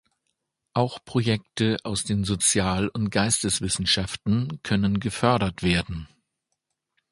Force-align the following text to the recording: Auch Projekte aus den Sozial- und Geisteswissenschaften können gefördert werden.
Auch 0.73 1.05
Projekte 1.05 1.77
aus 1.83 2.03
den 2.03 2.23
Sozial- 2.23 2.87
und 2.87 3.11
Geisteswissenschaften 3.11 4.59
können 4.63 4.99
gefördert 4.99 5.61
werden. 5.61 6.07